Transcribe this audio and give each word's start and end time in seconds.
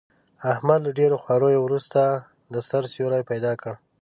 احمد 0.53 0.79
له 0.85 0.91
ډېرو 0.99 1.15
خواریو 1.23 1.61
ورسته، 1.65 2.01
د 2.53 2.55
سر 2.69 2.83
سیوری 2.93 3.23
پیدا 3.31 3.51
کړ. 3.61 3.73